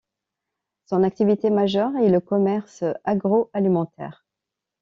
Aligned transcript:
Son 0.87 1.03
activité 1.03 1.51
majeure 1.51 1.95
est 1.97 2.09
le 2.09 2.19
commerce 2.19 2.83
agro-alimentaire. 3.03 4.25